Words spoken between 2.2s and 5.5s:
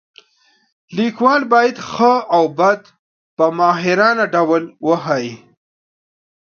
او بد په ماهرانه ډول وښایي.